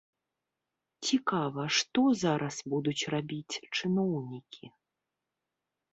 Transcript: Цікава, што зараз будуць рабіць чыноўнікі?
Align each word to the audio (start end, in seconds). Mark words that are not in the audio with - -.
Цікава, 1.09 1.67
што 1.79 2.01
зараз 2.23 2.55
будуць 2.73 3.07
рабіць 3.15 3.59
чыноўнікі? 3.77 4.65